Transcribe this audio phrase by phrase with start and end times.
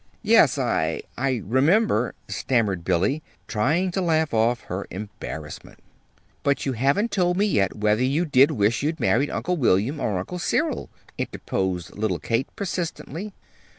[0.23, 5.77] "Yes, I I remember," stammered Billy, trying to laugh off her embarrassment.
[6.41, 10.17] "But you haven't told me yet whether you did wish you'd married Uncle William, or
[10.17, 13.35] Uncle Cyril," interposed little Kate, persistently.